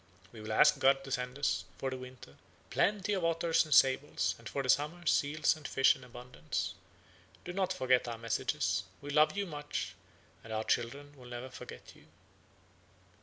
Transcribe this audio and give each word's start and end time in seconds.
You 0.33 0.41
will 0.41 0.51
ask 0.51 0.79
God 0.79 1.03
to 1.03 1.11
send 1.11 1.37
us, 1.37 1.63
for 1.77 1.91
the 1.91 1.97
winter, 1.99 2.35
plenty 2.71 3.13
of 3.13 3.23
otters 3.23 3.63
and 3.65 3.71
sables, 3.71 4.33
and 4.39 4.49
for 4.49 4.63
the 4.63 4.69
summer, 4.69 5.05
seals 5.05 5.55
and 5.55 5.67
fish 5.67 5.95
in 5.95 6.03
abundance. 6.03 6.73
Do 7.45 7.53
not 7.53 7.71
forget 7.71 8.07
our 8.07 8.17
messages, 8.17 8.81
we 8.99 9.11
love 9.11 9.37
you 9.37 9.45
much, 9.45 9.93
and 10.43 10.51
our 10.51 10.63
children 10.63 11.15
will 11.15 11.27
never 11.29 11.51
forget 11.51 11.95
you." 11.95 12.07